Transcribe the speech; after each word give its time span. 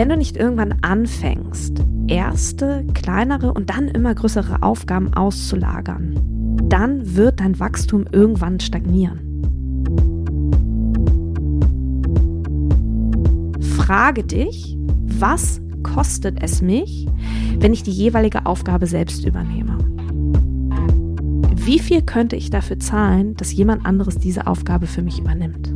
Wenn 0.00 0.08
du 0.08 0.16
nicht 0.16 0.38
irgendwann 0.38 0.76
anfängst, 0.80 1.84
erste, 2.08 2.86
kleinere 2.94 3.52
und 3.52 3.68
dann 3.68 3.86
immer 3.86 4.14
größere 4.14 4.62
Aufgaben 4.62 5.12
auszulagern, 5.12 6.58
dann 6.70 7.16
wird 7.16 7.40
dein 7.40 7.60
Wachstum 7.60 8.06
irgendwann 8.10 8.60
stagnieren. 8.60 9.20
Frage 13.76 14.24
dich, 14.24 14.78
was 15.04 15.60
kostet 15.82 16.42
es 16.42 16.62
mich, 16.62 17.06
wenn 17.58 17.74
ich 17.74 17.82
die 17.82 17.92
jeweilige 17.92 18.46
Aufgabe 18.46 18.86
selbst 18.86 19.26
übernehme? 19.26 19.76
Wie 21.56 21.78
viel 21.78 22.00
könnte 22.00 22.36
ich 22.36 22.48
dafür 22.48 22.78
zahlen, 22.78 23.34
dass 23.34 23.52
jemand 23.52 23.84
anderes 23.84 24.16
diese 24.16 24.46
Aufgabe 24.46 24.86
für 24.86 25.02
mich 25.02 25.20
übernimmt? 25.20 25.69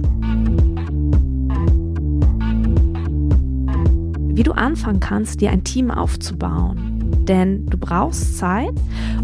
Wie 4.37 4.43
du 4.43 4.51
anfangen 4.51 4.99
kannst, 4.99 5.41
dir 5.41 5.51
ein 5.53 5.63
Team 5.63 5.93
aufzubauen. 5.93 7.25
Denn 7.29 7.67
du 7.67 7.79
brauchst 7.79 8.37
Zeit, 8.37 8.73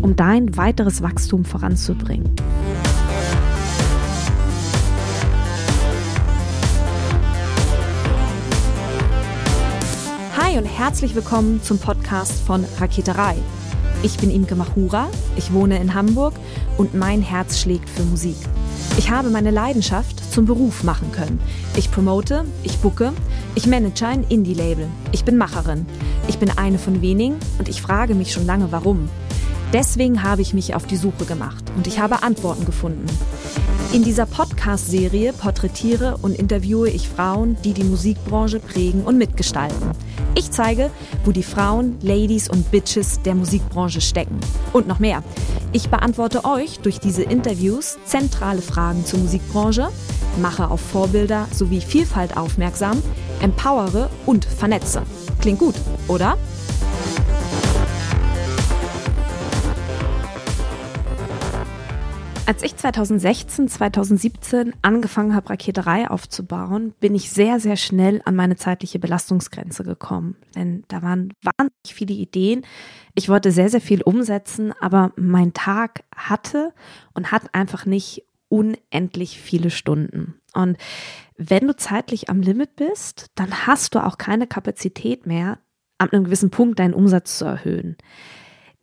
um 0.00 0.14
dein 0.14 0.56
weiteres 0.56 1.02
Wachstum 1.02 1.44
voranzubringen. 1.44 2.30
Hi 10.36 10.56
und 10.56 10.66
herzlich 10.66 11.16
willkommen 11.16 11.60
zum 11.60 11.78
Podcast 11.78 12.42
von 12.42 12.64
Raketerei. 12.78 13.34
Ich 14.04 14.16
bin 14.18 14.30
Imke 14.30 14.54
Machura, 14.54 15.08
ich 15.34 15.52
wohne 15.52 15.80
in 15.80 15.92
Hamburg 15.92 16.34
und 16.78 16.94
mein 16.94 17.20
Herz 17.20 17.58
schlägt 17.58 17.90
für 17.90 18.04
Musik. 18.04 18.36
Ich 18.96 19.10
habe 19.10 19.30
meine 19.30 19.50
Leidenschaft 19.50 20.19
zum 20.40 20.46
Beruf 20.46 20.84
machen 20.84 21.12
können. 21.12 21.38
Ich 21.76 21.90
promote, 21.90 22.46
ich 22.62 22.78
bucke, 22.78 23.12
ich 23.56 23.66
manage 23.66 24.06
ein 24.06 24.24
Indie-Label. 24.26 24.86
Ich 25.12 25.26
bin 25.26 25.36
Macherin. 25.36 25.84
Ich 26.28 26.38
bin 26.38 26.50
eine 26.56 26.78
von 26.78 27.02
wenigen 27.02 27.36
und 27.58 27.68
ich 27.68 27.82
frage 27.82 28.14
mich 28.14 28.32
schon 28.32 28.46
lange, 28.46 28.72
warum. 28.72 29.10
Deswegen 29.74 30.22
habe 30.22 30.40
ich 30.40 30.54
mich 30.54 30.74
auf 30.74 30.86
die 30.86 30.96
Suche 30.96 31.26
gemacht 31.26 31.62
und 31.76 31.86
ich 31.86 32.00
habe 32.00 32.22
Antworten 32.22 32.64
gefunden. 32.64 33.04
In 33.92 34.02
dieser 34.02 34.24
Podcast-Serie 34.24 35.34
porträtiere 35.34 36.16
und 36.22 36.34
interviewe 36.34 36.88
ich 36.88 37.10
Frauen, 37.10 37.58
die 37.62 37.74
die 37.74 37.84
Musikbranche 37.84 38.60
prägen 38.60 39.02
und 39.02 39.18
mitgestalten. 39.18 39.90
Ich 40.34 40.50
zeige, 40.52 40.90
wo 41.26 41.32
die 41.32 41.42
Frauen, 41.42 41.98
Ladies 42.00 42.48
und 42.48 42.70
Bitches 42.70 43.20
der 43.26 43.34
Musikbranche 43.34 44.00
stecken. 44.00 44.40
Und 44.72 44.88
noch 44.88 45.00
mehr. 45.00 45.22
Ich 45.72 45.88
beantworte 45.88 46.44
euch 46.44 46.80
durch 46.80 46.98
diese 46.98 47.22
Interviews 47.22 47.98
zentrale 48.04 48.60
Fragen 48.60 49.04
zur 49.06 49.20
Musikbranche, 49.20 49.88
mache 50.42 50.68
auf 50.68 50.80
Vorbilder 50.80 51.46
sowie 51.52 51.80
Vielfalt 51.80 52.36
aufmerksam, 52.36 53.00
empowere 53.40 54.10
und 54.26 54.44
vernetze. 54.44 55.02
Klingt 55.40 55.60
gut, 55.60 55.76
oder? 56.08 56.36
Als 62.50 62.64
ich 62.64 62.76
2016, 62.76 63.68
2017 63.68 64.74
angefangen 64.82 65.36
habe, 65.36 65.50
Raketerei 65.50 66.10
aufzubauen, 66.10 66.94
bin 66.98 67.14
ich 67.14 67.30
sehr, 67.30 67.60
sehr 67.60 67.76
schnell 67.76 68.22
an 68.24 68.34
meine 68.34 68.56
zeitliche 68.56 68.98
Belastungsgrenze 68.98 69.84
gekommen. 69.84 70.34
Denn 70.56 70.82
da 70.88 71.00
waren 71.00 71.32
wahnsinnig 71.42 71.94
viele 71.94 72.12
Ideen. 72.12 72.66
Ich 73.14 73.28
wollte 73.28 73.52
sehr, 73.52 73.68
sehr 73.68 73.80
viel 73.80 74.02
umsetzen, 74.02 74.72
aber 74.80 75.12
mein 75.14 75.52
Tag 75.52 76.02
hatte 76.12 76.74
und 77.14 77.30
hat 77.30 77.54
einfach 77.54 77.86
nicht 77.86 78.24
unendlich 78.48 79.38
viele 79.38 79.70
Stunden. 79.70 80.40
Und 80.52 80.76
wenn 81.36 81.68
du 81.68 81.76
zeitlich 81.76 82.30
am 82.30 82.40
Limit 82.40 82.74
bist, 82.74 83.26
dann 83.36 83.68
hast 83.68 83.94
du 83.94 84.04
auch 84.04 84.18
keine 84.18 84.48
Kapazität 84.48 85.24
mehr, 85.24 85.60
an 85.98 86.10
einem 86.10 86.24
gewissen 86.24 86.50
Punkt 86.50 86.80
deinen 86.80 86.94
Umsatz 86.94 87.38
zu 87.38 87.44
erhöhen. 87.44 87.96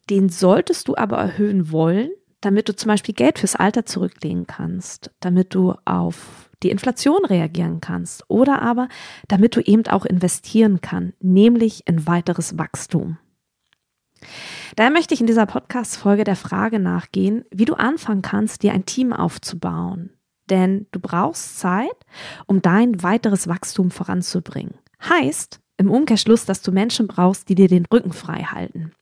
Den 0.09 0.29
solltest 0.29 0.87
du 0.87 0.95
aber 0.95 1.17
erhöhen 1.17 1.69
wollen, 1.69 2.11
damit 2.41 2.69
du 2.69 2.75
zum 2.75 2.89
Beispiel 2.89 3.15
Geld 3.15 3.39
fürs 3.39 3.55
Alter 3.55 3.85
zurücklegen 3.85 4.47
kannst, 4.47 5.11
damit 5.19 5.55
du 5.55 5.75
auf 5.85 6.49
die 6.63 6.69
Inflation 6.69 7.25
reagieren 7.25 7.81
kannst 7.81 8.23
oder 8.29 8.61
aber 8.61 8.87
damit 9.27 9.55
du 9.55 9.61
eben 9.61 9.85
auch 9.87 10.05
investieren 10.05 10.81
kannst, 10.81 11.23
nämlich 11.23 11.87
in 11.87 12.07
weiteres 12.07 12.57
Wachstum. 12.57 13.17
Daher 14.75 14.91
möchte 14.91 15.13
ich 15.13 15.21
in 15.21 15.27
dieser 15.27 15.45
Podcast-Folge 15.45 16.23
der 16.23 16.35
Frage 16.35 16.79
nachgehen, 16.79 17.45
wie 17.51 17.65
du 17.65 17.75
anfangen 17.75 18.23
kannst, 18.23 18.63
dir 18.63 18.73
ein 18.73 18.85
Team 18.85 19.13
aufzubauen. 19.13 20.11
Denn 20.49 20.87
du 20.91 20.99
brauchst 20.99 21.59
Zeit, 21.59 21.95
um 22.47 22.61
dein 22.61 23.03
weiteres 23.03 23.47
Wachstum 23.47 23.91
voranzubringen. 23.91 24.75
Heißt 25.03 25.59
im 25.77 25.91
Umkehrschluss, 25.91 26.45
dass 26.45 26.61
du 26.61 26.71
Menschen 26.71 27.07
brauchst, 27.07 27.49
die 27.49 27.55
dir 27.55 27.67
den 27.67 27.85
Rücken 27.85 28.13
frei 28.13 28.43
halten. 28.43 28.93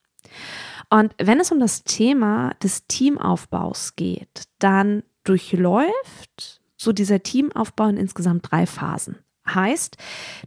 Und 0.90 1.14
wenn 1.18 1.40
es 1.40 1.52
um 1.52 1.60
das 1.60 1.84
Thema 1.84 2.54
des 2.62 2.88
Teamaufbaus 2.88 3.96
geht, 3.96 4.44
dann 4.60 5.04
durchläuft 5.24 6.62
so 6.78 6.92
dieser 6.92 7.24
Teamaufbau 7.24 7.88
in 7.88 7.98
insgesamt 7.98 8.52
drei 8.52 8.66
Phasen. 8.66 9.18
Heißt, 9.48 9.98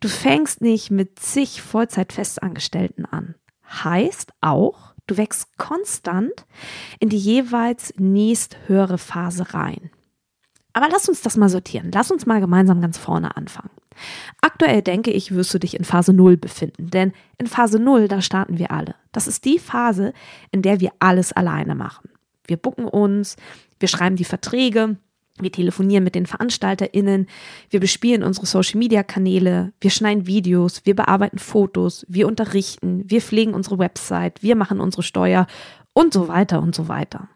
du 0.00 0.08
fängst 0.08 0.60
nicht 0.60 0.90
mit 0.90 1.18
zig 1.18 1.62
Vollzeitfestangestellten 1.62 3.04
an. 3.04 3.34
Heißt 3.64 4.32
auch, 4.40 4.94
du 5.06 5.16
wächst 5.16 5.56
konstant 5.56 6.46
in 6.98 7.08
die 7.08 7.18
jeweils 7.18 7.94
nächsthöhere 7.96 8.98
Phase 8.98 9.54
rein. 9.54 9.90
Aber 10.72 10.88
lass 10.90 11.08
uns 11.08 11.22
das 11.22 11.36
mal 11.36 11.48
sortieren. 11.48 11.90
Lass 11.92 12.10
uns 12.10 12.26
mal 12.26 12.40
gemeinsam 12.40 12.80
ganz 12.80 12.98
vorne 12.98 13.36
anfangen. 13.36 13.70
Aktuell 14.40 14.82
denke 14.82 15.10
ich, 15.10 15.34
wirst 15.34 15.52
du 15.54 15.58
dich 15.58 15.76
in 15.76 15.84
Phase 15.84 16.12
0 16.12 16.36
befinden, 16.36 16.90
denn 16.90 17.12
in 17.38 17.46
Phase 17.46 17.78
0, 17.78 18.08
da 18.08 18.20
starten 18.20 18.58
wir 18.58 18.70
alle. 18.70 18.94
Das 19.12 19.26
ist 19.26 19.44
die 19.44 19.58
Phase, 19.58 20.12
in 20.50 20.62
der 20.62 20.80
wir 20.80 20.92
alles 20.98 21.32
alleine 21.32 21.74
machen. 21.74 22.10
Wir 22.46 22.56
bucken 22.56 22.86
uns, 22.86 23.36
wir 23.78 23.88
schreiben 23.88 24.16
die 24.16 24.24
Verträge, 24.24 24.96
wir 25.40 25.52
telefonieren 25.52 26.04
mit 26.04 26.14
den 26.14 26.26
VeranstalterInnen, 26.26 27.28
wir 27.70 27.80
bespielen 27.80 28.22
unsere 28.22 28.46
Social 28.46 28.78
Media 28.78 29.02
Kanäle, 29.02 29.72
wir 29.80 29.90
schneiden 29.90 30.26
Videos, 30.26 30.84
wir 30.84 30.96
bearbeiten 30.96 31.38
Fotos, 31.38 32.04
wir 32.08 32.26
unterrichten, 32.26 33.04
wir 33.06 33.20
pflegen 33.20 33.54
unsere 33.54 33.78
Website, 33.78 34.42
wir 34.42 34.56
machen 34.56 34.80
unsere 34.80 35.02
Steuer 35.02 35.46
und 35.92 36.12
so 36.12 36.28
weiter 36.28 36.60
und 36.60 36.74
so 36.74 36.88
weiter. 36.88 37.28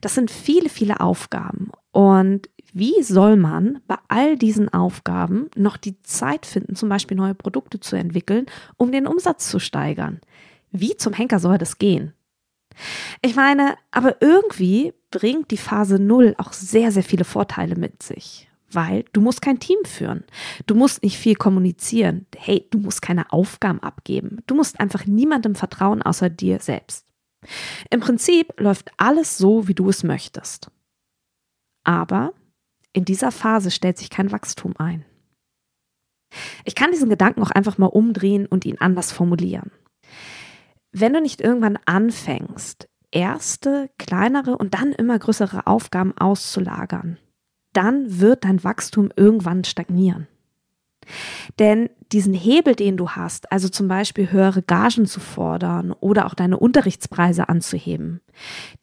Das 0.00 0.14
sind 0.14 0.30
viele, 0.30 0.68
viele 0.68 1.00
Aufgaben 1.00 1.70
und 1.98 2.48
wie 2.72 3.02
soll 3.02 3.34
man 3.34 3.80
bei 3.88 3.96
all 4.06 4.36
diesen 4.36 4.72
Aufgaben 4.72 5.50
noch 5.56 5.76
die 5.76 6.00
Zeit 6.02 6.46
finden, 6.46 6.76
zum 6.76 6.88
Beispiel 6.88 7.16
neue 7.16 7.34
Produkte 7.34 7.80
zu 7.80 7.96
entwickeln, 7.96 8.46
um 8.76 8.92
den 8.92 9.08
Umsatz 9.08 9.48
zu 9.48 9.58
steigern? 9.58 10.20
Wie 10.70 10.96
zum 10.96 11.12
Henker 11.12 11.40
soll 11.40 11.58
das 11.58 11.78
gehen? 11.78 12.12
Ich 13.20 13.34
meine, 13.34 13.74
aber 13.90 14.22
irgendwie 14.22 14.94
bringt 15.10 15.50
die 15.50 15.56
Phase 15.56 15.98
Null 15.98 16.36
auch 16.38 16.52
sehr, 16.52 16.92
sehr 16.92 17.02
viele 17.02 17.24
Vorteile 17.24 17.74
mit 17.74 18.00
sich. 18.00 18.48
Weil 18.70 19.04
du 19.12 19.20
musst 19.20 19.42
kein 19.42 19.58
Team 19.58 19.78
führen. 19.84 20.22
Du 20.66 20.76
musst 20.76 21.02
nicht 21.02 21.18
viel 21.18 21.34
kommunizieren. 21.34 22.26
Hey, 22.36 22.68
du 22.70 22.78
musst 22.78 23.02
keine 23.02 23.32
Aufgaben 23.32 23.82
abgeben. 23.82 24.38
Du 24.46 24.54
musst 24.54 24.78
einfach 24.78 25.04
niemandem 25.06 25.56
vertrauen 25.56 26.02
außer 26.02 26.30
dir 26.30 26.60
selbst. 26.60 27.06
Im 27.90 27.98
Prinzip 27.98 28.52
läuft 28.60 28.92
alles 28.98 29.36
so, 29.36 29.66
wie 29.66 29.74
du 29.74 29.88
es 29.88 30.04
möchtest. 30.04 30.70
Aber 31.88 32.34
in 32.92 33.06
dieser 33.06 33.32
Phase 33.32 33.70
stellt 33.70 33.96
sich 33.96 34.10
kein 34.10 34.30
Wachstum 34.30 34.74
ein. 34.76 35.06
Ich 36.66 36.74
kann 36.74 36.90
diesen 36.90 37.08
Gedanken 37.08 37.42
auch 37.42 37.50
einfach 37.50 37.78
mal 37.78 37.86
umdrehen 37.86 38.44
und 38.44 38.66
ihn 38.66 38.76
anders 38.78 39.10
formulieren. 39.10 39.70
Wenn 40.92 41.14
du 41.14 41.22
nicht 41.22 41.40
irgendwann 41.40 41.78
anfängst, 41.86 42.90
erste, 43.10 43.88
kleinere 43.96 44.58
und 44.58 44.74
dann 44.74 44.92
immer 44.92 45.18
größere 45.18 45.66
Aufgaben 45.66 46.12
auszulagern, 46.18 47.16
dann 47.72 48.20
wird 48.20 48.44
dein 48.44 48.62
Wachstum 48.62 49.10
irgendwann 49.16 49.64
stagnieren. 49.64 50.28
Denn 51.58 51.88
diesen 52.12 52.34
Hebel, 52.34 52.74
den 52.74 52.98
du 52.98 53.12
hast, 53.12 53.50
also 53.50 53.70
zum 53.70 53.88
Beispiel 53.88 54.30
höhere 54.30 54.60
Gagen 54.60 55.06
zu 55.06 55.20
fordern 55.20 55.92
oder 55.92 56.26
auch 56.26 56.34
deine 56.34 56.58
Unterrichtspreise 56.58 57.48
anzuheben, 57.48 58.20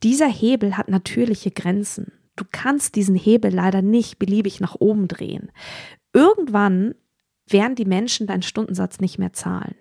dieser 0.02 0.28
Hebel 0.28 0.76
hat 0.76 0.90
natürliche 0.90 1.52
Grenzen. 1.52 2.12
Du 2.36 2.46
kannst 2.50 2.96
diesen 2.96 3.16
Hebel 3.16 3.54
leider 3.54 3.82
nicht 3.82 4.20
beliebig 4.20 4.60
nach 4.60 4.76
oben 4.76 5.08
drehen. 5.08 5.52
Irgendwann 6.14 6.96
werden 7.48 7.76
die 7.76 7.86
Menschen 7.86 8.28
deinen 8.28 8.42
Stundensatz 8.42 9.00
nicht 9.00 9.20
mehr 9.20 9.34
zahlen. 9.34 9.76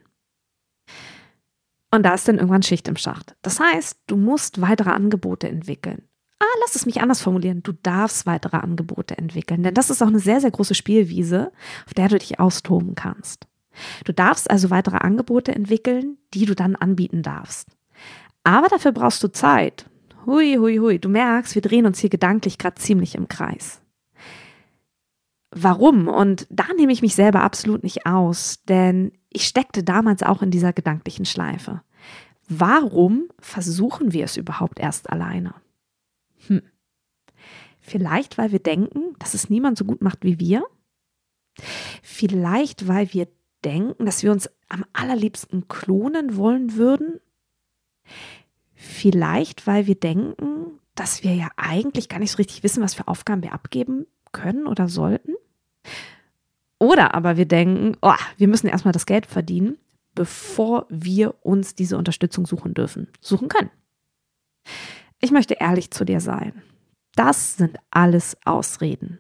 Und 1.91 2.03
da 2.03 2.15
ist 2.15 2.27
dann 2.27 2.39
irgendwann 2.39 2.63
Schicht 2.63 2.89
im 2.89 2.97
Schacht. 2.97 3.37
Das 3.43 3.61
heißt, 3.61 4.01
du 4.09 4.17
musst 4.17 4.61
weitere 4.61 4.91
Angebote 4.91 5.49
entwickeln. 5.49 6.03
Ah, 6.41 6.59
lass 6.61 6.75
es 6.75 6.87
mich 6.87 7.01
anders 7.01 7.21
formulieren. 7.21 7.63
Du 7.63 7.73
darfst 7.73 8.27
weitere 8.27 8.57
Angebote 8.57 9.17
entwickeln, 9.17 9.63
denn 9.63 9.75
das 9.75 9.91
ist 9.91 10.03
auch 10.03 10.09
eine 10.09 10.19
sehr, 10.19 10.41
sehr 10.41 10.51
große 10.51 10.75
Spielwiese, 10.75 11.53
auf 11.87 11.95
der 11.95 12.09
du 12.09 12.19
dich 12.19 12.41
austoben 12.41 12.97
kannst. 12.97 13.47
Du 14.05 14.13
darfst 14.13 14.51
also 14.51 14.71
weitere 14.71 14.99
Angebote 14.99 15.55
entwickeln, 15.55 16.19
die 16.35 16.47
du 16.47 16.55
dann 16.55 16.77
anbieten 16.77 17.23
darfst. 17.23 17.69
Aber 18.43 18.69
dafür 18.69 18.93
brauchst 18.93 19.23
du 19.23 19.29
Zeit. 19.29 19.87
Hui, 20.27 20.57
hui, 20.57 20.79
hui. 20.79 20.99
Du 20.99 21.09
merkst, 21.09 21.55
wir 21.55 21.63
drehen 21.63 21.87
uns 21.87 21.99
hier 21.99 22.11
gedanklich 22.11 22.59
gerade 22.59 22.77
ziemlich 22.77 23.15
im 23.15 23.29
Kreis. 23.29 23.81
Warum? 25.51 26.09
Und 26.09 26.47
da 26.51 26.65
nehme 26.77 26.93
ich 26.93 27.03
mich 27.03 27.15
selber 27.15 27.43
absolut 27.43 27.83
nicht 27.83 28.07
aus, 28.07 28.63
denn 28.65 29.13
Ich 29.37 29.47
steckte 29.47 29.83
damals 29.83 30.23
auch 30.23 30.43
in 30.43 30.53
dieser 30.53 30.73
gedanklichen 30.73 31.25
Schleife. 31.25 31.83
Warum 32.49 33.29
versuchen 33.41 34.13
wir 34.13 34.25
es 34.25 34.37
überhaupt 34.37 34.79
erst 34.79 35.11
alleine? 35.11 35.55
Hm. 36.47 36.63
Vielleicht, 37.81 38.39
weil 38.39 38.53
wir 38.53 38.61
denken, 38.61 39.17
dass 39.19 39.35
es 39.35 39.51
niemand 39.51 39.77
so 39.77 39.85
gut 39.85 40.03
macht 40.03 40.23
wie 40.23 40.39
wir? 40.39 40.65
Vielleicht, 42.01 42.87
weil 42.87 43.13
wir 43.13 43.27
denken, 43.65 44.07
dass 44.07 44.23
wir 44.23 44.31
uns 44.31 44.49
am 44.69 44.85
allerliebsten 44.93 45.67
klonen 45.67 46.37
wollen 46.37 46.77
würden? 46.77 47.21
Vielleicht, 48.85 49.67
weil 49.67 49.87
wir 49.87 49.95
denken, 49.95 50.79
dass 50.95 51.25
wir 51.25 51.35
ja 51.35 51.49
eigentlich 51.57 52.09
gar 52.09 52.19
nicht 52.19 52.31
so 52.31 52.37
richtig 52.37 52.63
wissen, 52.63 52.83
was 52.83 52.95
für 52.95 53.09
Aufgaben 53.09 53.43
wir 53.43 53.55
abgeben 53.55 54.07
können 54.31 54.67
oder 54.67 54.89
sollten? 54.89 55.33
Oder 56.79 57.15
aber 57.15 57.39
wir 57.39 57.47
denken, 57.47 57.97
oh, 58.03 58.13
wir 58.37 58.47
müssen 58.47 58.67
erstmal 58.67 58.93
das 58.93 59.07
Geld 59.07 59.25
verdienen, 59.25 59.79
bevor 60.15 60.87
wir 60.91 61.35
uns 61.43 61.75
diese 61.75 61.97
Unterstützung 61.97 62.47
suchen 62.47 62.75
dürfen, 62.75 63.09
suchen 63.21 63.49
können. 63.49 63.71
Ich 65.21 65.31
möchte 65.31 65.55
ehrlich 65.55 65.91
zu 65.91 66.05
dir 66.05 66.21
sein. 66.21 66.63
Das 67.17 67.57
sind 67.57 67.79
alles 67.91 68.37
Ausreden. 68.45 69.19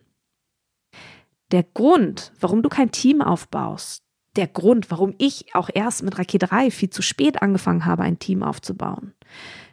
Der 1.52 1.62
Grund, 1.62 2.32
warum 2.38 2.62
du 2.62 2.69
kein 2.69 2.90
Team 2.90 3.22
aufbaust, 3.22 4.04
der 4.37 4.49
Grund, 4.49 4.91
warum 4.91 5.15
ich 5.19 5.55
auch 5.55 5.71
erst 5.73 6.03
mit 6.03 6.19
Rakete 6.19 6.47
3 6.47 6.71
viel 6.71 6.91
zu 6.91 7.03
spät 7.03 7.43
angefangen 7.43 7.85
habe, 7.85 8.03
ein 8.03 8.19
Team 8.19 8.43
aufzubauen. 8.43 9.15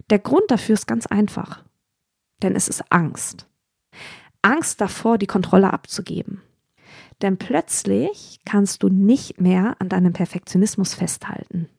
Der 0.10 0.19
Grund 0.19 0.50
dafür 0.50 0.74
ist 0.74 0.88
ganz 0.88 1.06
einfach. 1.06 1.63
Denn 2.42 2.56
es 2.56 2.68
ist 2.68 2.84
Angst. 2.92 3.48
Angst 4.42 4.81
davor, 4.81 5.18
die 5.18 5.28
Kontrolle 5.28 5.72
abzugeben. 5.72 6.42
Denn 7.22 7.38
plötzlich 7.38 8.40
kannst 8.46 8.84
du 8.84 8.90
nicht 8.90 9.40
mehr 9.40 9.75
an 9.80 9.90
deinem 9.90 10.13
Perfektionismus 10.13 10.96
festhalten. 10.96 11.69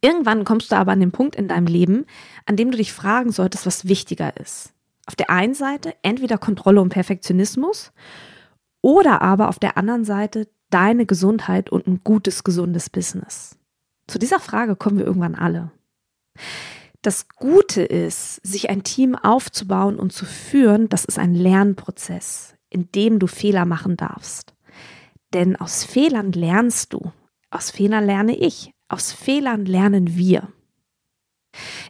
Irgendwann 0.00 0.44
kommst 0.44 0.72
du 0.72 0.76
aber 0.76 0.92
an 0.92 1.00
den 1.00 1.12
Punkt 1.12 1.36
in 1.36 1.48
deinem 1.48 1.66
Leben, 1.66 2.06
an 2.46 2.56
dem 2.56 2.70
du 2.70 2.78
dich 2.78 2.92
fragen 2.92 3.32
solltest, 3.32 3.66
was 3.66 3.88
wichtiger 3.88 4.36
ist. 4.38 4.72
Auf 5.06 5.16
der 5.16 5.30
einen 5.30 5.54
Seite 5.54 5.94
entweder 6.02 6.38
Kontrolle 6.38 6.80
und 6.80 6.90
Perfektionismus 6.90 7.92
oder 8.80 9.22
aber 9.22 9.48
auf 9.48 9.58
der 9.58 9.76
anderen 9.76 10.04
Seite 10.04 10.48
deine 10.70 11.06
Gesundheit 11.06 11.70
und 11.70 11.86
ein 11.86 12.00
gutes, 12.04 12.44
gesundes 12.44 12.90
Business. 12.90 13.58
Zu 14.06 14.18
dieser 14.18 14.40
Frage 14.40 14.76
kommen 14.76 14.98
wir 14.98 15.06
irgendwann 15.06 15.34
alle. 15.34 15.70
Das 17.02 17.28
Gute 17.28 17.82
ist, 17.82 18.36
sich 18.46 18.70
ein 18.70 18.82
Team 18.82 19.14
aufzubauen 19.14 19.98
und 19.98 20.12
zu 20.12 20.24
führen, 20.24 20.88
das 20.88 21.04
ist 21.04 21.18
ein 21.18 21.34
Lernprozess, 21.34 22.56
in 22.70 22.90
dem 22.92 23.18
du 23.18 23.26
Fehler 23.26 23.64
machen 23.66 23.96
darfst. 23.96 24.54
Denn 25.32 25.56
aus 25.56 25.84
Fehlern 25.84 26.32
lernst 26.32 26.92
du. 26.92 27.12
Aus 27.50 27.70
Fehlern 27.70 28.04
lerne 28.04 28.36
ich. 28.36 28.72
Aus 28.88 29.12
Fehlern 29.12 29.64
lernen 29.64 30.16
wir. 30.16 30.48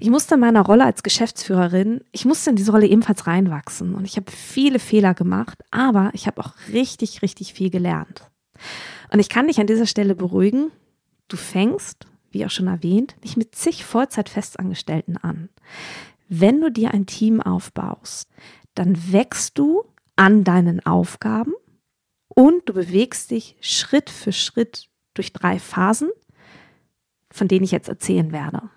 Ich 0.01 0.11
musste 0.11 0.35
in 0.35 0.41
meiner 0.41 0.63
Rolle 0.63 0.85
als 0.85 1.03
Geschäftsführerin, 1.03 2.03
ich 2.13 2.25
musste 2.25 2.51
in 2.51 2.57
diese 2.57 2.71
Rolle 2.71 2.87
ebenfalls 2.87 3.27
reinwachsen 3.27 3.95
und 3.95 4.05
ich 4.05 4.17
habe 4.17 4.31
viele 4.31 4.79
Fehler 4.79 5.15
gemacht, 5.15 5.59
aber 5.71 6.11
ich 6.15 6.27
habe 6.27 6.41
auch 6.41 6.53
richtig, 6.73 7.23
richtig 7.23 7.55
viel 7.55 7.71
gelernt. 7.71 8.31
Und 9.11 9.21
ich 9.21 9.29
kann 9.29 9.47
dich 9.47 9.61
an 9.61 9.67
dieser 9.67 9.87
Stelle 9.87 10.15
beruhigen, 10.15 10.71
du 11.29 11.37
fängst, 11.37 12.07
wie 12.31 12.45
auch 12.45 12.51
schon 12.51 12.67
erwähnt, 12.67 13.17
nicht 13.23 13.37
mit 13.37 13.55
zig 13.55 13.85
Vollzeitfestangestellten 13.85 15.17
an. 15.17 15.49
Wenn 16.29 16.61
du 16.61 16.71
dir 16.71 16.93
ein 16.93 17.07
Team 17.07 17.41
aufbaust, 17.41 18.29
dann 18.75 19.13
wächst 19.13 19.59
du 19.59 19.85
an 20.17 20.45
deinen 20.45 20.85
Aufgaben 20.85 21.55
und 22.29 22.69
du 22.69 22.75
bewegst 22.75 23.31
dich 23.31 23.57
Schritt 23.61 24.11
für 24.11 24.33
Schritt 24.33 24.89
durch 25.15 25.33
drei 25.33 25.59
Phasen, 25.59 26.11
von 27.31 27.49
denen 27.49 27.65
ich 27.65 27.73
jetzt 27.73 27.89
erzählen 27.89 28.33
werde. 28.33 28.71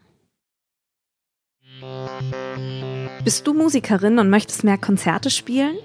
Bist 3.24 3.48
du 3.48 3.54
Musikerin 3.54 4.20
und 4.20 4.30
möchtest 4.30 4.64
mehr 4.64 4.78
Konzerte 4.78 5.30
spielen? 5.30 5.78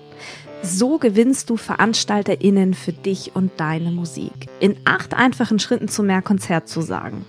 So 0.63 0.99
gewinnst 0.99 1.51
du 1.51 1.57
VeranstalterInnen 1.57 2.75
für 2.75 2.93
dich 2.93 3.33
und 3.35 3.53
deine 3.59 3.91
Musik. 3.91 4.49
In 4.61 4.77
acht 4.85 5.15
einfachen 5.15 5.59
Schritten 5.59 5.89
zu 5.89 6.03
mehr 6.03 6.23
Konzertzusagen. 6.23 7.25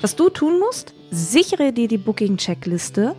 Was 0.00 0.16
du 0.16 0.30
tun 0.30 0.58
musst? 0.58 0.94
Sichere 1.10 1.72
dir 1.72 1.86
die 1.86 1.98
Booking-Checkliste 1.98 3.14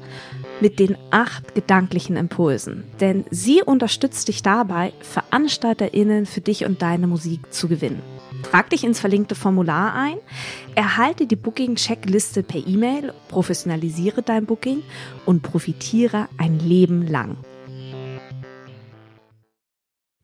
mit 0.59 0.79
den 0.79 0.97
acht 1.11 1.55
gedanklichen 1.55 2.17
Impulsen. 2.17 2.83
Denn 2.99 3.25
sie 3.29 3.61
unterstützt 3.61 4.27
dich 4.27 4.43
dabei, 4.43 4.93
VeranstalterInnen 5.01 6.25
für 6.25 6.41
dich 6.41 6.65
und 6.65 6.81
deine 6.81 7.07
Musik 7.07 7.53
zu 7.53 7.67
gewinnen. 7.67 8.01
Trag 8.43 8.69
dich 8.69 8.83
ins 8.83 8.99
verlinkte 8.99 9.35
Formular 9.35 9.93
ein, 9.93 10.17
erhalte 10.75 11.27
die 11.27 11.35
Booking-Checkliste 11.35 12.43
per 12.43 12.65
E-Mail, 12.65 13.13
professionalisiere 13.29 14.21
dein 14.21 14.45
Booking 14.45 14.83
und 15.25 15.43
profitiere 15.43 16.27
ein 16.37 16.59
Leben 16.59 17.07
lang. 17.07 17.37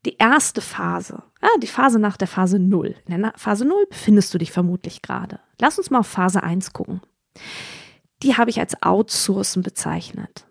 Die 0.06 0.16
erste 0.16 0.62
Phase, 0.62 1.22
ah, 1.42 1.58
die 1.62 1.66
Phase 1.66 1.98
nach 1.98 2.16
der 2.16 2.28
Phase 2.28 2.58
0. 2.58 2.94
In 3.06 3.22
der 3.22 3.32
Phase 3.36 3.66
0 3.66 3.86
befindest 3.90 4.32
du 4.32 4.38
dich 4.38 4.50
vermutlich 4.50 5.02
gerade. 5.02 5.40
Lass 5.60 5.78
uns 5.78 5.90
mal 5.90 6.00
auf 6.00 6.06
Phase 6.06 6.42
1 6.42 6.72
gucken. 6.72 7.02
Die 8.22 8.36
habe 8.36 8.50
ich 8.50 8.60
als 8.60 8.82
Outsourcen 8.82 9.62
bezeichnet. 9.62 10.46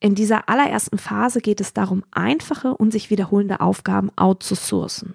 In 0.00 0.14
dieser 0.14 0.48
allerersten 0.48 0.98
Phase 0.98 1.40
geht 1.40 1.60
es 1.60 1.72
darum, 1.72 2.02
einfache 2.10 2.76
und 2.76 2.90
sich 2.90 3.08
wiederholende 3.08 3.60
Aufgaben 3.60 4.10
outzusourcen. 4.16 5.14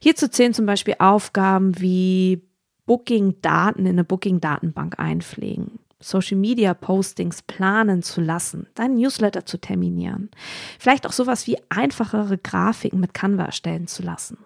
Hierzu 0.00 0.28
zählen 0.28 0.54
zum 0.54 0.66
Beispiel 0.66 0.96
Aufgaben 0.98 1.78
wie 1.78 2.42
Booking-Daten 2.86 3.80
in 3.80 3.92
eine 3.92 4.04
Booking-Datenbank 4.04 4.98
einpflegen, 4.98 5.78
Social-Media-Postings 6.00 7.42
planen 7.42 8.02
zu 8.02 8.20
lassen, 8.20 8.66
deinen 8.74 8.96
Newsletter 8.96 9.46
zu 9.46 9.58
terminieren, 9.58 10.30
vielleicht 10.78 11.06
auch 11.06 11.12
sowas 11.12 11.46
wie 11.46 11.58
einfachere 11.68 12.38
Grafiken 12.38 13.00
mit 13.00 13.14
Canva 13.14 13.44
erstellen 13.44 13.86
zu 13.86 14.02
lassen. 14.02 14.38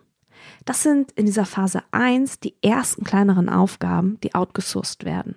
Das 0.65 0.83
sind 0.83 1.13
in 1.13 1.27
dieser 1.27 1.47
Phase 1.47 1.83
1 1.93 2.41
die 2.41 2.55
ersten 2.63 3.05
kleineren 3.05 3.49
Aufgaben, 3.49 4.19
die 4.23 4.35
outgesourced 4.35 5.05
werden. 5.05 5.37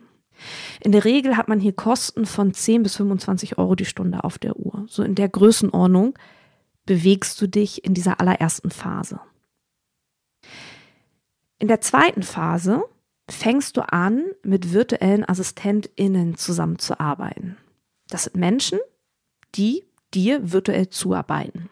In 0.81 0.91
der 0.91 1.05
Regel 1.05 1.37
hat 1.37 1.47
man 1.47 1.59
hier 1.59 1.73
Kosten 1.73 2.25
von 2.25 2.53
10 2.53 2.83
bis 2.83 2.95
25 2.97 3.57
Euro 3.57 3.75
die 3.75 3.85
Stunde 3.85 4.23
auf 4.23 4.37
der 4.37 4.57
Uhr. 4.57 4.85
So 4.87 5.03
in 5.03 5.15
der 5.15 5.29
Größenordnung 5.29 6.13
bewegst 6.85 7.41
du 7.41 7.47
dich 7.47 7.83
in 7.83 7.93
dieser 7.93 8.19
allerersten 8.19 8.69
Phase. 8.69 9.19
In 11.59 11.67
der 11.67 11.81
zweiten 11.81 12.23
Phase 12.23 12.83
fängst 13.29 13.77
du 13.77 13.81
an, 13.81 14.23
mit 14.43 14.73
virtuellen 14.73 15.27
AssistentInnen 15.27 16.35
zusammenzuarbeiten. 16.35 17.57
Das 18.09 18.23
sind 18.23 18.35
Menschen, 18.35 18.79
die 19.55 19.83
dir 20.13 20.51
virtuell 20.51 20.89
zuarbeiten. 20.89 21.69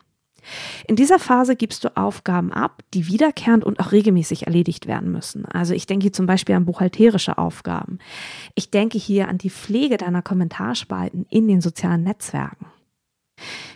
In 0.88 0.96
dieser 0.96 1.18
Phase 1.18 1.56
gibst 1.56 1.84
du 1.84 1.98
Aufgaben 1.98 2.52
ab, 2.52 2.84
die 2.94 3.08
wiederkehrend 3.08 3.64
und 3.64 3.80
auch 3.80 3.92
regelmäßig 3.92 4.46
erledigt 4.46 4.86
werden 4.86 5.12
müssen. 5.12 5.46
Also 5.46 5.74
ich 5.74 5.88
denke 5.88 6.04
hier 6.04 6.14
zum 6.14 6.28
Beispiel 6.28 6.56
an 6.56 6.66
buchhalterische 6.66 7.38
Aufgaben. 7.38 8.00
Ich 8.54 8.70
denke 8.70 8.98
hier 8.98 9.28
an 9.28 9.38
die 9.38 9.50
Pflege 9.50 9.98
deiner 9.98 10.22
Kommentarspalten 10.22 11.26
in 11.30 11.48
den 11.48 11.62
sozialen 11.62 12.04
Netzwerken. 12.04 12.68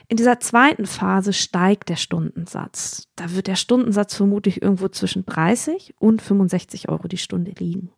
In 0.09 0.17
dieser 0.17 0.39
zweiten 0.39 0.87
Phase 0.87 1.33
steigt 1.33 1.87
der 1.87 1.95
Stundensatz. 1.95 3.07
Da 3.15 3.35
wird 3.35 3.45
der 3.45 3.55
Stundensatz 3.55 4.15
vermutlich 4.15 4.59
irgendwo 4.59 4.87
zwischen 4.87 5.23
30 5.23 5.93
und 5.99 6.21
65 6.23 6.89
Euro 6.89 7.07
die 7.07 7.19
Stunde 7.19 7.51
liegen. 7.51 7.91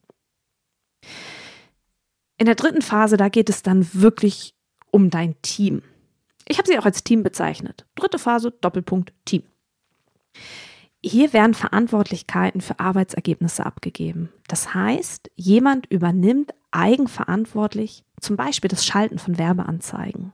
In 2.37 2.47
der 2.47 2.55
dritten 2.55 2.81
Phase, 2.81 3.15
da 3.15 3.29
geht 3.29 3.49
es 3.49 3.63
dann 3.63 3.87
wirklich 3.93 4.55
um 4.91 5.09
dein 5.09 5.41
Team. 5.41 5.83
Ich 6.49 6.57
habe 6.57 6.67
sie 6.67 6.77
auch 6.77 6.85
als 6.85 7.05
Team 7.05 7.23
bezeichnet. 7.23 7.85
Dritte 7.95 8.19
Phase, 8.19 8.51
Doppelpunkt, 8.51 9.13
Team. 9.23 9.43
Hier 11.01 11.31
werden 11.31 11.53
Verantwortlichkeiten 11.53 12.59
für 12.59 12.77
Arbeitsergebnisse 12.77 13.65
abgegeben. 13.65 14.33
Das 14.49 14.73
heißt, 14.73 15.31
jemand 15.35 15.85
übernimmt 15.85 16.53
eigenverantwortlich 16.71 18.03
zum 18.19 18.35
Beispiel 18.35 18.67
das 18.67 18.85
Schalten 18.85 19.17
von 19.17 19.37
Werbeanzeigen. 19.37 20.33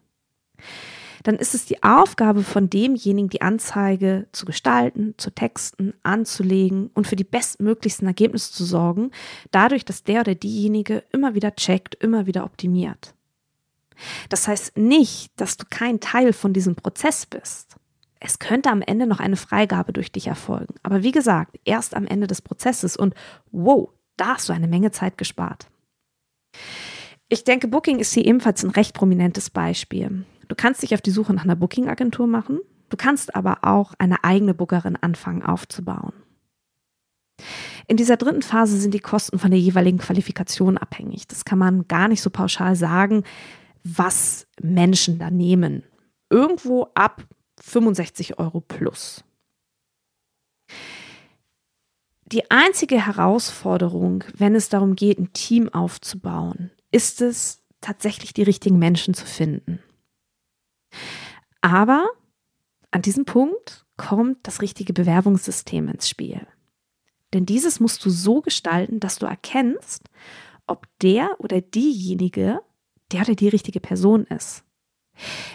Dann 1.28 1.36
ist 1.36 1.54
es 1.54 1.66
die 1.66 1.84
Aufgabe 1.84 2.42
von 2.42 2.70
demjenigen, 2.70 3.28
die 3.28 3.42
Anzeige 3.42 4.28
zu 4.32 4.46
gestalten, 4.46 5.14
zu 5.18 5.30
texten, 5.30 5.94
anzulegen 6.02 6.90
und 6.94 7.06
für 7.06 7.18
die 7.18 7.26
bestmöglichsten 7.26 8.08
Ergebnisse 8.08 8.54
zu 8.54 8.64
sorgen, 8.64 9.12
dadurch, 9.52 9.84
dass 9.84 10.06
der 10.06 10.22
oder 10.22 10.36
diejenige 10.36 11.04
immer 11.12 11.36
wieder 11.36 11.54
checkt, 11.54 11.96
immer 11.96 12.28
wieder 12.28 12.46
optimiert. 12.46 13.14
Das 14.30 14.48
heißt 14.48 14.78
nicht, 14.78 15.34
dass 15.36 15.58
du 15.58 15.66
kein 15.70 16.00
Teil 16.00 16.32
von 16.32 16.54
diesem 16.54 16.76
Prozess 16.78 17.26
bist. 17.26 17.76
Es 18.22 18.40
könnte 18.40 18.72
am 18.72 18.82
Ende 18.82 19.06
noch 19.06 19.20
eine 19.20 19.36
Freigabe 19.36 19.92
durch 19.92 20.14
dich 20.14 20.28
erfolgen. 20.28 20.76
Aber 20.82 21.04
wie 21.04 21.12
gesagt, 21.12 21.60
erst 21.66 21.94
am 21.94 22.08
Ende 22.08 22.28
des 22.28 22.42
Prozesses 22.42 22.96
und 22.96 23.14
wow, 23.52 23.90
da 24.16 24.36
hast 24.36 24.48
du 24.48 24.54
eine 24.54 24.70
Menge 24.70 24.92
Zeit 24.92 25.18
gespart. 25.18 25.68
Ich 27.30 27.44
denke, 27.44 27.68
Booking 27.68 28.00
ist 28.00 28.14
hier 28.14 28.26
ebenfalls 28.26 28.64
ein 28.64 28.70
recht 28.70 28.94
prominentes 28.94 29.50
Beispiel. 29.50 30.26
Du 30.48 30.56
kannst 30.56 30.82
dich 30.82 30.94
auf 30.94 31.02
die 31.02 31.12
Suche 31.12 31.34
nach 31.34 31.44
einer 31.44 31.58
Booking-Agentur 31.58 32.26
machen. 32.26 32.60
Du 32.90 32.96
kannst 32.96 33.36
aber 33.36 33.60
auch 33.64 33.94
eine 33.98 34.24
eigene 34.24 34.54
Bookerin 34.54 34.96
anfangen 34.96 35.44
aufzubauen. 35.44 36.14
In 37.88 37.98
dieser 37.98 38.18
dritten 38.18 38.42
Phase 38.42 38.78
sind 38.78 38.94
die 38.94 39.00
Kosten 39.00 39.40
von 39.40 39.52
der 39.52 39.60
jeweiligen 39.60 39.98
Qualifikation 39.98 40.78
abhängig. 40.78 41.28
Das 41.28 41.46
kann 41.46 41.60
man 41.60 41.88
gar 41.88 42.08
nicht 42.08 42.22
so 42.22 42.30
pauschal 42.30 42.76
sagen, 42.76 43.24
was 43.84 44.48
Menschen 44.62 45.20
da 45.20 45.30
nehmen. 45.30 45.84
Irgendwo 46.30 46.88
ab 46.96 47.24
65 47.62 48.40
Euro 48.40 48.62
plus. 48.62 49.24
Die 52.26 52.52
einzige 52.52 53.06
Herausforderung, 53.06 54.26
wenn 54.36 54.56
es 54.56 54.68
darum 54.68 54.96
geht, 54.96 55.18
ein 55.18 55.32
Team 55.32 55.70
aufzubauen, 55.70 56.72
ist 56.92 57.22
es, 57.22 57.64
tatsächlich 57.82 58.34
die 58.34 58.44
richtigen 58.44 58.80
Menschen 58.80 59.14
zu 59.14 59.26
finden. 59.26 59.80
Aber 61.62 62.10
an 62.92 63.02
diesem 63.02 63.26
Punkt 63.26 63.86
kommt 63.98 64.40
das 64.44 64.62
richtige 64.62 64.94
Bewerbungssystem 64.94 65.88
ins 65.88 66.10
Spiel. 66.10 66.48
Denn 67.34 67.46
dieses 67.46 67.80
musst 67.80 68.04
du 68.06 68.10
so 68.10 68.42
gestalten, 68.42 69.00
dass 69.00 69.20
du 69.20 69.26
erkennst, 69.26 70.04
ob 70.66 70.88
der 71.02 71.36
oder 71.40 71.62
diejenige 71.62 72.62
der 73.12 73.22
oder 73.22 73.36
die 73.36 73.50
richtige 73.50 73.80
Person 73.80 74.26
ist. 74.26 74.64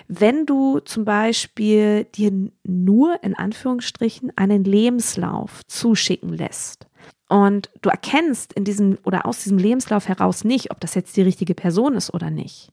Wenn 0.08 0.46
du 0.46 0.80
zum 0.80 1.04
Beispiel 1.04 2.04
dir 2.04 2.50
nur 2.64 3.22
in 3.22 3.34
Anführungsstrichen 3.34 4.32
einen 4.36 4.64
Lebenslauf 4.64 5.64
zuschicken 5.66 6.30
lässt 6.30 6.88
und 7.32 7.70
du 7.80 7.88
erkennst 7.88 8.52
in 8.52 8.64
diesem 8.64 8.98
oder 9.04 9.24
aus 9.24 9.42
diesem 9.42 9.56
Lebenslauf 9.56 10.06
heraus 10.06 10.44
nicht, 10.44 10.70
ob 10.70 10.80
das 10.80 10.94
jetzt 10.94 11.16
die 11.16 11.22
richtige 11.22 11.54
Person 11.54 11.94
ist 11.94 12.12
oder 12.12 12.28
nicht, 12.28 12.70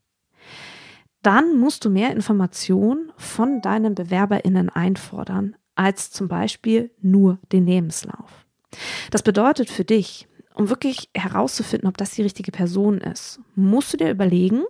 dann 1.21 1.57
musst 1.57 1.85
du 1.85 1.89
mehr 1.89 2.11
Informationen 2.11 3.13
von 3.15 3.61
deinen 3.61 3.95
BewerberInnen 3.95 4.69
einfordern, 4.69 5.55
als 5.75 6.11
zum 6.11 6.27
Beispiel 6.27 6.91
nur 7.01 7.39
den 7.53 7.65
Lebenslauf. 7.65 8.45
Das 9.11 9.23
bedeutet 9.23 9.69
für 9.69 9.85
dich, 9.85 10.27
um 10.53 10.67
wirklich 10.67 11.09
herauszufinden, 11.15 11.87
ob 11.87 11.95
das 11.95 12.11
die 12.11 12.23
richtige 12.23 12.51
Person 12.51 12.97
ist, 12.97 13.39
musst 13.55 13.93
du 13.93 13.97
dir 13.97 14.11
überlegen, 14.11 14.63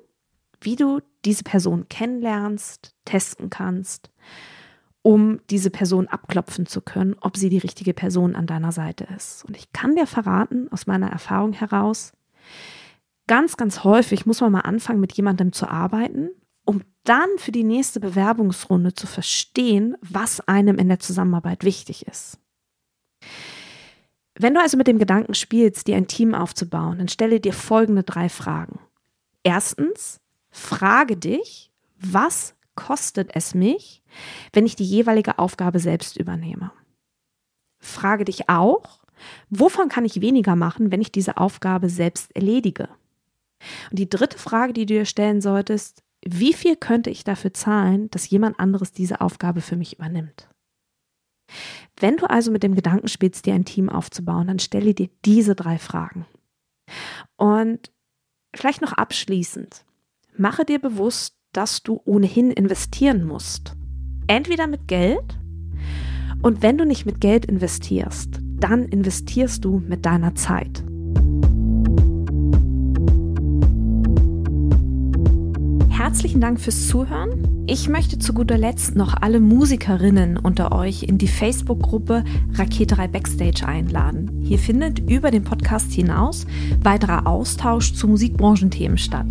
wie 0.62 0.75
du 0.75 1.00
diese 1.25 1.43
Person 1.43 1.89
kennenlernst, 1.89 2.93
testen 3.05 3.50
kannst, 3.50 4.12
um 5.01 5.39
diese 5.50 5.70
Person 5.70 6.08
abklopfen 6.08 6.65
zu 6.65 6.82
können, 6.82 7.15
ob 7.22 7.38
sie 7.38 7.50
die 7.50 7.58
richtige 7.58 7.94
Person 7.94 8.36
an 8.36 8.48
deiner 8.48 8.72
Seite 8.72 9.08
ist. 9.15 9.46
Und 9.46 9.56
ich 9.56 9.72
kann 9.72 9.96
dir 9.96 10.08
verraten, 10.08 10.72
aus 10.72 10.88
meiner 10.88 11.10
Erfahrung 11.10 11.53
heraus, 11.53 12.12
ganz, 13.27 13.58
ganz 13.58 13.84
häufig 13.84 14.25
muss 14.25 14.41
man 14.41 14.51
mal 14.51 14.62
anfangen, 14.62 15.00
mit 15.00 15.13
jemandem 15.13 15.53
zu 15.53 15.70
arbeiten, 15.70 16.29
um 16.65 16.82
dann 17.03 17.29
für 17.38 17.51
die 17.51 17.63
nächste 17.63 18.00
Bewerbungsrunde 18.00 18.94
zu 18.94 19.08
verstehen, 19.08 19.96
was 20.01 20.41
einem 20.48 20.77
in 20.77 20.89
der 20.89 21.00
Zusammenarbeit 21.00 21.63
wichtig 21.63 22.06
ist. 22.08 22.38
Wenn 24.36 24.53
du 24.53 24.62
also 24.62 24.77
mit 24.77 24.88
dem 24.88 25.00
Gedanken 25.00 25.34
spielst, 25.34 25.88
dir 25.88 25.98
ein 25.98 26.08
Team 26.08 26.34
aufzubauen, 26.34 26.98
dann 26.98 27.08
stelle 27.08 27.39
dir 27.39 27.53
folgende 27.53 28.03
drei 28.03 28.29
Fragen. 28.29 28.79
Erstens, 29.44 30.22
frage 30.50 31.18
dich, 31.18 31.72
was 32.00 32.56
kostet 32.79 33.31
es 33.33 33.53
mich, 33.53 34.01
wenn 34.53 34.65
ich 34.65 34.77
die 34.77 34.86
jeweilige 34.86 35.38
Aufgabe 35.38 35.79
selbst 35.79 36.15
übernehme? 36.15 36.71
Frage 37.81 38.24
dich 38.24 38.48
auch, 38.48 39.03
wovon 39.50 39.89
kann 39.89 40.05
ich 40.05 40.21
weniger 40.21 40.55
machen, 40.55 40.89
wenn 40.89 41.01
ich 41.01 41.12
diese 41.12 41.36
Aufgabe 41.36 41.89
selbst 41.89 42.33
erledige? 42.36 42.88
Und 43.91 44.00
die 44.00 44.09
dritte 44.09 44.38
Frage, 44.38 44.71
die 44.71 44.86
du 44.86 44.93
dir 44.93 45.05
stellen 45.05 45.41
solltest, 45.41 46.03
wie 46.25 46.53
viel 46.53 46.77
könnte 46.77 47.09
ich 47.09 47.25
dafür 47.25 47.53
zahlen, 47.53 48.09
dass 48.12 48.29
jemand 48.29 48.59
anderes 48.59 48.93
diese 48.93 49.19
Aufgabe 49.19 49.59
für 49.59 49.75
mich 49.75 49.98
übernimmt? 49.98 50.48
Wenn 51.98 52.15
du 52.15 52.29
also 52.29 52.50
mit 52.50 52.63
dem 52.63 52.75
Gedanken 52.75 53.09
spielst, 53.09 53.45
dir 53.45 53.55
ein 53.55 53.65
Team 53.65 53.89
aufzubauen, 53.89 54.48
dann 54.48 54.59
stelle 54.59 54.93
dir 54.93 55.09
diese 55.25 55.53
drei 55.53 55.77
Fragen. 55.77 56.25
Und 57.36 57.91
vielleicht 58.55 58.81
noch 58.81 58.93
abschließend, 58.93 59.83
mache 60.38 60.63
dir 60.63 60.79
bewusst, 60.79 61.38
dass 61.51 61.82
du 61.84 62.01
ohnehin 62.06 62.51
investieren 62.51 63.25
musst. 63.25 63.75
Entweder 64.27 64.68
mit 64.68 64.88
Geld 64.88 65.39
und 66.41 66.62
wenn 66.62 66.77
du 66.77 66.86
nicht 66.86 67.06
mit 67.06 67.20
Geld 67.20 67.46
investierst, 67.46 68.39
dann 68.60 68.86
investierst 68.86 69.65
du 69.65 69.79
mit 69.79 70.06
deiner 70.06 70.36
Zeit. 70.36 70.84
Herzlichen 75.89 76.41
Dank 76.41 76.60
fürs 76.60 76.88
Zuhören. 76.88 77.59
Ich 77.72 77.88
möchte 77.88 78.18
zu 78.18 78.34
guter 78.34 78.58
Letzt 78.58 78.96
noch 78.96 79.14
alle 79.22 79.40
Musikerinnen 79.40 80.38
unter 80.38 80.72
euch 80.72 81.04
in 81.04 81.20
die 81.20 81.28
Facebook-Gruppe 81.28 82.24
Raketerei 82.56 83.08
Backstage 83.08 83.64
einladen. 83.64 84.42
Hier 84.44 84.58
findet 84.58 85.08
über 85.08 85.30
den 85.30 85.44
Podcast 85.44 85.92
hinaus 85.92 86.48
weiterer 86.82 87.28
Austausch 87.28 87.94
zu 87.94 88.08
Musikbranchenthemen 88.08 88.98
statt. 88.98 89.28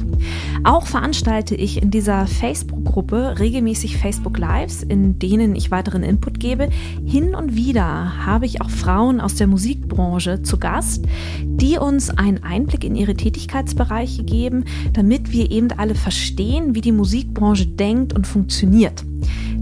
Auch 0.62 0.86
veranstalte 0.86 1.56
ich 1.56 1.82
in 1.82 1.90
dieser 1.90 2.28
Facebook-Gruppe 2.28 3.40
regelmäßig 3.40 3.96
Facebook 3.96 4.38
Lives, 4.38 4.84
in 4.84 5.18
denen 5.18 5.56
ich 5.56 5.72
weiteren 5.72 6.04
Input 6.04 6.38
gebe. 6.38 6.68
Hin 7.04 7.34
und 7.34 7.56
wieder 7.56 8.24
habe 8.24 8.46
ich 8.46 8.60
auch 8.60 8.70
Frauen 8.70 9.20
aus 9.20 9.34
der 9.34 9.48
Musikbranche 9.48 10.42
zu 10.42 10.58
Gast, 10.58 11.06
die 11.40 11.76
uns 11.76 12.10
einen 12.10 12.44
Einblick 12.44 12.84
in 12.84 12.94
ihre 12.94 13.14
Tätigkeitsbereiche 13.14 14.22
geben, 14.22 14.64
damit 14.92 15.32
wir 15.32 15.50
eben 15.50 15.72
alle 15.72 15.96
verstehen, 15.96 16.76
wie 16.76 16.82
die 16.82 16.92
Musikbranche 16.92 17.66
denkt 17.66 18.12
und 18.12 18.27
funktioniert. 18.28 19.04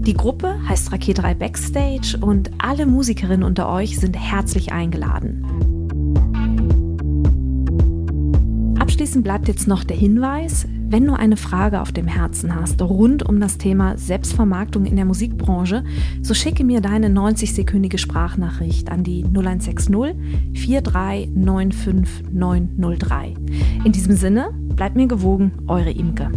Die 0.07 0.13
Gruppe 0.13 0.55
heißt 0.67 0.91
Raket 0.91 1.19
3 1.19 1.35
Backstage 1.35 2.17
und 2.21 2.51
alle 2.59 2.85
Musikerinnen 2.85 3.43
unter 3.43 3.69
euch 3.69 3.99
sind 3.99 4.15
herzlich 4.15 4.71
eingeladen. 4.71 5.43
Abschließend 8.79 9.23
bleibt 9.23 9.47
jetzt 9.47 9.67
noch 9.67 9.83
der 9.83 9.97
Hinweis, 9.97 10.67
wenn 10.89 11.05
du 11.05 11.13
eine 11.13 11.35
Frage 11.35 11.81
auf 11.81 11.91
dem 11.91 12.07
Herzen 12.07 12.55
hast 12.55 12.81
rund 12.81 13.27
um 13.27 13.41
das 13.41 13.57
Thema 13.57 13.97
Selbstvermarktung 13.97 14.85
in 14.85 14.95
der 14.95 15.03
Musikbranche, 15.03 15.83
so 16.21 16.33
schicke 16.33 16.63
mir 16.63 16.79
deine 16.79 17.09
90-sekündige 17.09 17.97
Sprachnachricht 17.97 18.89
an 18.89 19.03
die 19.03 19.25
0160 19.25 20.15
4395903. 20.53 23.35
In 23.83 23.91
diesem 23.91 24.15
Sinne, 24.15 24.51
bleibt 24.77 24.95
mir 24.95 25.07
gewogen, 25.07 25.51
eure 25.67 25.91
Imke. 25.91 26.31